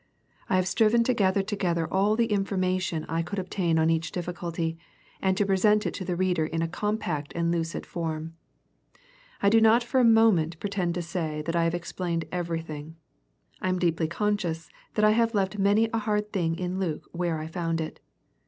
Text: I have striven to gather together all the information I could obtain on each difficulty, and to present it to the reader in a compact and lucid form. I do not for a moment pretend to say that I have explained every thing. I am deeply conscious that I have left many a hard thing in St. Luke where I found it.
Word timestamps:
I 0.49 0.55
have 0.55 0.67
striven 0.67 1.03
to 1.03 1.13
gather 1.13 1.43
together 1.43 1.87
all 1.93 2.15
the 2.15 2.25
information 2.25 3.05
I 3.07 3.21
could 3.21 3.37
obtain 3.37 3.77
on 3.77 3.91
each 3.91 4.11
difficulty, 4.11 4.79
and 5.21 5.37
to 5.37 5.45
present 5.45 5.85
it 5.85 5.93
to 5.93 6.03
the 6.03 6.15
reader 6.15 6.43
in 6.43 6.63
a 6.63 6.67
compact 6.67 7.31
and 7.35 7.51
lucid 7.51 7.85
form. 7.85 8.33
I 9.43 9.49
do 9.49 9.61
not 9.61 9.83
for 9.83 9.99
a 9.99 10.03
moment 10.03 10.59
pretend 10.59 10.95
to 10.95 11.03
say 11.03 11.43
that 11.43 11.55
I 11.55 11.65
have 11.65 11.75
explained 11.75 12.25
every 12.31 12.61
thing. 12.63 12.95
I 13.61 13.69
am 13.69 13.77
deeply 13.77 14.07
conscious 14.07 14.71
that 14.95 15.05
I 15.05 15.11
have 15.11 15.35
left 15.35 15.59
many 15.59 15.87
a 15.93 15.99
hard 15.99 16.33
thing 16.33 16.57
in 16.57 16.71
St. 16.71 16.79
Luke 16.79 17.07
where 17.11 17.37
I 17.37 17.45
found 17.45 17.79
it. 17.79 17.99